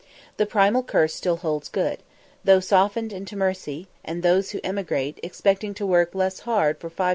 The 0.37 0.47
primal 0.47 0.81
curse 0.81 1.13
still 1.13 1.35
holds 1.37 1.69
good, 1.69 1.99
"though 2.43 2.59
softened 2.59 3.13
into 3.13 3.35
mercy;" 3.35 3.87
and 4.03 4.23
those 4.23 4.49
who 4.49 4.59
emigrate, 4.63 5.19
expecting 5.21 5.75
to 5.75 5.85
work 5.85 6.15
less 6.15 6.39
hard 6.39 6.79
for 6.79 6.89
5_s. 6.89 7.09